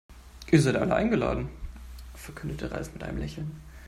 Ihr 0.49 0.59
seid 0.59 0.77
alle 0.77 0.95
eingeladen, 0.95 1.47
verkündete 2.15 2.71
Ralf 2.71 2.91
mit 2.93 3.03
einem 3.03 3.19
Lächeln. 3.19 3.61